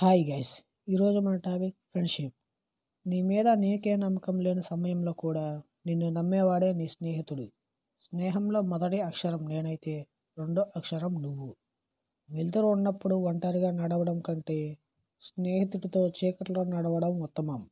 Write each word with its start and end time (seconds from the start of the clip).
Hi 0.00 0.24
guys 0.30 0.62
ఈరోజు 0.88 1.18
మన 1.18 1.36
topic 1.36 1.74
friendship 1.74 2.34
నీ 3.06 3.22
మీద 3.22 3.48
నీకే 3.48 3.96
నమ్మకం 3.96 4.40
లేని 4.40 4.62
సమయంలో 4.62 5.12
కూడా 5.12 5.62
నిన్ను 5.86 6.10
నమ్మేవాడే 6.10 6.72
నీ 6.72 6.88
స్నేహితుడు. 6.88 7.50
స్నేహంలో 8.02 8.60
మొదటి 8.60 9.00
అక్షరం 9.00 9.48
నేనైతే 9.48 10.06
రెండో 10.38 10.66
అక్షరం 10.76 11.22
నువ్వు. 11.22 11.56
వెలుతురు 12.30 12.66
ఉన్నప్పుడు 12.66 13.14
ఒంటరిగా 13.14 13.70
నడవడం 13.70 14.20
కంటే 14.20 14.78
స్నేహితుడితో 15.22 16.08
చీకట్లో 16.08 16.64
నడవడం 16.64 17.20
ఉత్తమం. 17.20 17.70